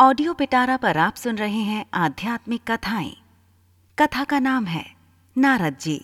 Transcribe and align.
Audio 0.00 0.34
Pitara 0.34 0.76
पर 0.76 0.96
आप 0.96 1.14
सुन 1.14 1.36
रहे 1.36 1.58
हैं 1.58 1.86
आध्यात्मिक 1.94 2.60
कथाएँ। 2.70 3.16
कथा 3.98 4.24
का 4.24 4.38
नाम 4.38 4.64
है 4.64 4.84
नारद 5.38 5.76
जी। 5.80 5.94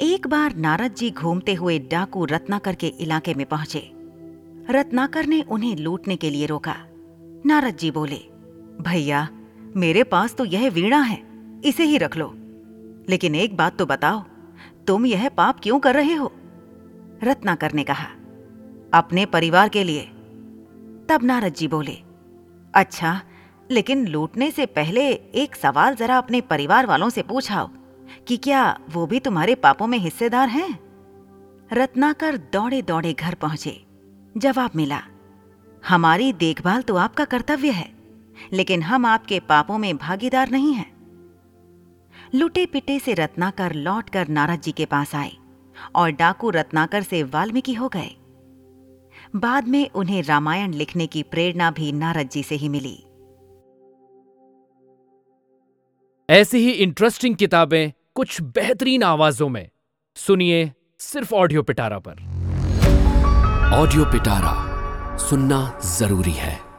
एक 0.00 0.26
बार 0.26 0.56
नारद 0.56 0.94
जी 0.94 1.10
घूमते 1.10 1.54
हुए 1.54 1.78
डाकू 1.78 2.24
रत्नाकर 2.24 2.74
के 2.74 2.86
इलाके 2.86 3.34
में 3.34 3.46
पहुँचे। 3.46 3.92
रत्नाकर 4.70 5.26
ने 5.26 5.42
उन्हें 5.42 5.76
लूटने 5.76 6.16
के 6.16 6.30
लिए 6.30 6.46
रोका। 6.46 6.76
नारद 7.46 7.76
जी 7.76 7.90
बोले, 7.90 8.18
भैया, 8.80 9.28
मेरे 9.76 10.04
पास 10.04 10.34
तो 10.34 10.44
यह 10.44 10.70
वीणा 10.70 11.00
है, 11.00 11.22
इसे 11.64 11.84
ही 11.84 11.98
रख 11.98 12.16
लो। 12.16 12.32
लेकिन 13.08 13.34
एक 13.34 13.56
बात 13.56 13.78
तो 13.78 13.86
बताओ, 13.86 14.24
तुम 14.86 15.06
यह 15.06 15.28
पाप 15.28 15.60
क्यों 15.62 15.80
कर 15.80 15.94
रहे 15.94 16.14
हो? 16.14 16.32
रत्नाकर 17.24 17.72
ने 17.72 17.84
कहा, 17.84 18.06
अपने 18.94 19.26
परिवार 19.26 19.68
के 19.68 19.84
लिए 19.84 20.10
तब 21.12 21.22
नारद 21.22 21.54
जी 21.54 21.68
बोले 21.68 21.92
अच्छा 22.74 23.20
लेकिन 23.70 24.06
लूटने 24.08 24.50
से 24.50 24.66
पहले 24.66 25.02
एक 25.12 25.56
सवाल 25.56 25.94
जरा 25.94 26.18
अपने 26.18 26.40
परिवार 26.40 26.86
वालों 26.86 27.08
से 27.10 27.22
पूछाओ 27.22 27.68
कि 28.28 28.36
क्या 28.36 28.78
वो 28.90 29.06
भी 29.06 29.20
तुम्हारे 29.20 29.54
पापों 29.54 29.86
में 29.86 29.98
हिस्सेदार 29.98 30.48
हैं? 30.48 30.78
रत्नाकर 31.72 32.36
दौड़े 32.36 32.80
दौड़े 32.82 33.12
घर 33.12 33.34
पहुँचे। 33.34 33.84
जवाब 34.36 34.70
मिला, 34.76 35.02
हमारी 35.88 36.32
देखभाल 36.32 36.82
तो 36.82 36.96
आपका 36.96 37.24
कर्तव्य 37.24 37.70
है, 37.70 37.92
लेकिन 38.52 38.82
हम 38.82 39.06
आपके 39.06 39.40
पापों 39.40 39.78
में 39.78 39.96
भागीदार 39.96 40.50
नहीं 40.50 40.72
हैं। 40.74 40.90
लुटे 42.34 42.66
पिटे 42.66 42.98
से 42.98 43.14
रत्नाकर 43.14 43.72
लौटकर 43.72 44.28
नारद 44.28 44.60
जी 44.60 44.72
के 44.72 44.84
पास 44.86 45.14
आए 45.14 45.32
और 45.94 46.10
डाकू 46.10 46.50
रत्नाकर 46.50 47.02
से 47.02 47.22
वाल्मीकि 47.22 47.74
हो 47.74 47.88
गए। 47.88 48.10
बाद 49.36 49.68
में 49.68 49.90
उन्हें 49.90 50.22
रामायण 50.22 50.72
लिखने 50.72 51.06
की 51.06 51.22
प्रेरणा 51.22 51.70
भी 51.70 51.92
नारद 51.92 52.28
जी 52.28 52.42
से 52.42 52.54
ही 52.54 52.68
मिली। 52.68 53.04
ऐसी 56.30 56.58
ही 56.58 56.70
इंटरेस्टिंग 56.70 57.36
किताबें 57.36 57.92
कुछ 58.14 58.40
बेहतरीन 58.42 59.02
आवाजों 59.02 59.48
में। 59.48 59.70
सुनिए 60.16 60.72
सिर्फ़ 60.98 61.34
ऑडियो 61.34 61.62
पिटारा 61.62 61.98
पर। 61.98 62.12
ऑडियो 63.74 64.04
पिटारा 64.04 64.72
सुनना 65.16 65.80
ज़रूरी 65.84 66.32
है। 66.32 66.71